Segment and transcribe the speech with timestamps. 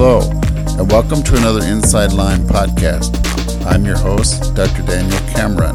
[0.00, 0.20] Hello,
[0.78, 3.20] and welcome to another Inside Lyme podcast.
[3.66, 4.82] I'm your host, Dr.
[4.82, 5.74] Daniel Cameron.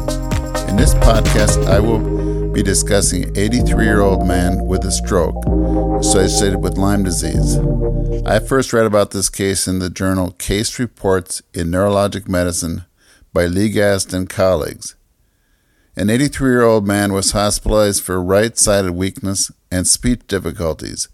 [0.66, 5.36] In this podcast, I will be discussing an 83 year old man with a stroke
[6.00, 7.58] associated with Lyme disease.
[8.24, 12.86] I first read about this case in the journal Case Reports in Neurologic Medicine
[13.34, 14.96] by Lee Gast and colleagues.
[15.96, 21.10] An 83 year old man was hospitalized for right sided weakness and speech difficulties.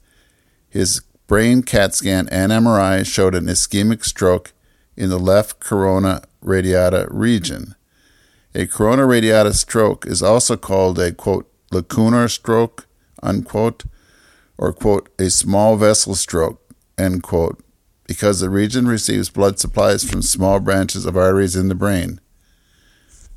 [0.68, 4.52] His brain CAT scan and MRI showed an ischemic stroke
[4.96, 7.76] in the left corona radiata region.
[8.52, 12.88] A corona radiata stroke is also called a quote lacunar stroke
[13.22, 13.84] unquote
[14.58, 16.60] or quote a small vessel stroke
[16.98, 17.62] end quote
[18.08, 22.20] because the region receives blood supplies from small branches of arteries in the brain.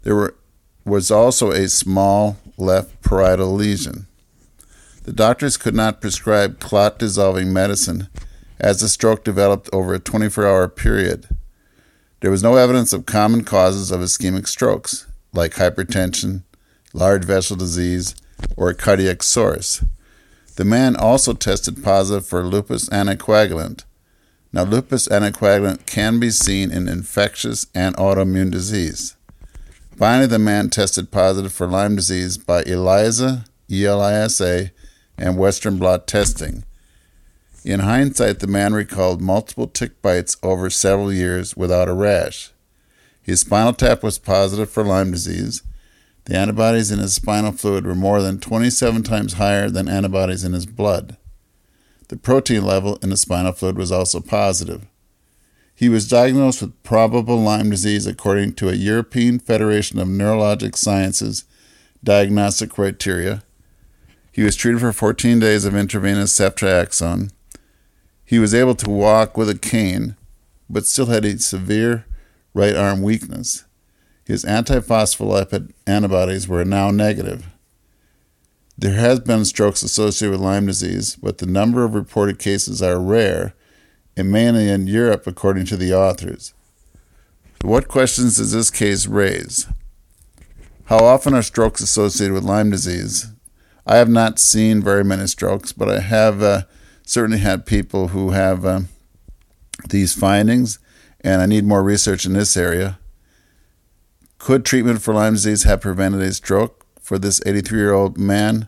[0.01, 0.35] There were,
[0.83, 4.07] was also a small left parietal lesion.
[5.03, 8.07] The doctors could not prescribe clot dissolving medicine
[8.59, 11.27] as the stroke developed over a 24 hour period.
[12.21, 16.43] There was no evidence of common causes of ischemic strokes, like hypertension,
[16.93, 18.15] large vessel disease,
[18.55, 19.83] or a cardiac source.
[20.55, 23.83] The man also tested positive for lupus anticoagulant.
[24.53, 29.17] Now, lupus anticoagulant can be seen in infectious and autoimmune disease.
[29.97, 34.71] Finally, the man tested positive for Lyme disease by ELISA, ELISA,
[35.23, 36.65] and Western blot testing.
[37.63, 42.51] In hindsight, the man recalled multiple tick bites over several years without a rash.
[43.21, 45.63] His spinal tap was positive for Lyme disease.
[46.25, 50.51] The antibodies in his spinal fluid were more than 27 times higher than antibodies in
[50.51, 51.15] his blood.
[52.09, 54.85] The protein level in the spinal fluid was also positive.
[55.73, 61.45] He was diagnosed with probable Lyme disease according to a European Federation of Neurologic Sciences
[62.03, 63.41] diagnostic criteria
[64.33, 67.31] he was treated for 14 days of intravenous ceftriaxone.
[68.25, 70.15] He was able to walk with a cane,
[70.67, 72.05] but still had a severe
[72.55, 73.65] right arm weakness.
[74.25, 77.45] His antiphospholipid antibodies were now negative.
[78.75, 82.99] There has been strokes associated with Lyme disease, but the number of reported cases are
[82.99, 83.53] rare,
[84.17, 86.55] and mainly in Europe, according to the authors.
[87.61, 89.67] What questions does this case raise?
[90.85, 93.27] How often are strokes associated with Lyme disease?
[93.85, 96.61] I have not seen very many strokes, but I have uh,
[97.05, 98.81] certainly had people who have uh,
[99.89, 100.79] these findings,
[101.21, 102.99] and I need more research in this area.
[104.37, 108.67] Could treatment for Lyme disease have prevented a stroke for this 83 year old man?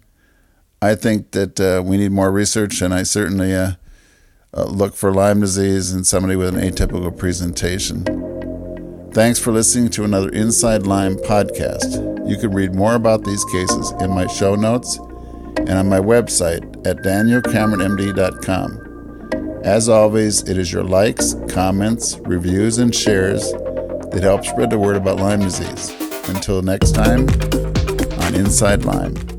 [0.81, 3.74] I think that uh, we need more research, and I certainly uh,
[4.53, 8.03] uh, look for Lyme disease in somebody with an atypical presentation.
[9.12, 12.15] Thanks for listening to another Inside Lyme podcast.
[12.25, 14.97] You can read more about these cases in my show notes
[15.58, 18.81] and on my website at danielcameronmd.com.
[19.63, 24.96] As always, it is your likes, comments, reviews, and shares that help spread the word
[24.96, 25.90] about Lyme disease.
[26.30, 27.28] Until next time,
[28.22, 29.34] on Inside Lyme.